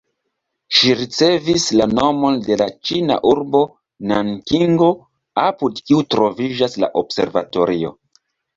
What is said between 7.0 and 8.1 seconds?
observatorio.